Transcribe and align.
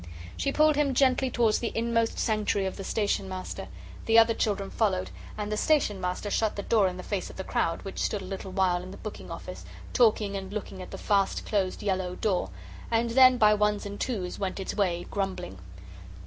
She 0.35 0.51
pulled 0.51 0.77
him 0.77 0.95
gently 0.95 1.29
towards 1.29 1.59
the 1.59 1.71
inmost 1.75 2.17
sanctuary 2.17 2.65
of 2.65 2.75
the 2.75 2.83
Station 2.83 3.29
Master. 3.29 3.67
The 4.07 4.17
other 4.17 4.33
children 4.33 4.71
followed, 4.71 5.11
and 5.37 5.51
the 5.51 5.57
Station 5.57 6.01
Master 6.01 6.31
shut 6.31 6.55
the 6.55 6.63
door 6.63 6.87
in 6.87 6.97
the 6.97 7.03
face 7.03 7.29
of 7.29 7.35
the 7.35 7.43
crowd, 7.43 7.83
which 7.83 7.99
stood 8.01 8.23
a 8.23 8.25
little 8.25 8.51
while 8.51 8.81
in 8.81 8.89
the 8.89 8.97
booking 8.97 9.29
office 9.29 9.63
talking 9.93 10.35
and 10.35 10.51
looking 10.51 10.81
at 10.81 10.89
the 10.89 10.97
fast 10.97 11.45
closed 11.45 11.83
yellow 11.83 12.15
door, 12.15 12.49
and 12.89 13.11
then 13.11 13.37
by 13.37 13.53
ones 13.53 13.85
and 13.85 13.99
twos 13.99 14.39
went 14.39 14.59
its 14.59 14.73
way, 14.73 15.05
grumbling. 15.11 15.59